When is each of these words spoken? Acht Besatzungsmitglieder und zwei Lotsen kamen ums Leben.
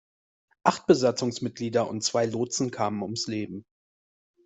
Acht 0.63 0.87
Besatzungsmitglieder 0.87 1.87
und 1.87 2.01
zwei 2.03 2.25
Lotsen 2.25 2.71
kamen 2.71 3.03
ums 3.03 3.27
Leben. 3.27 3.65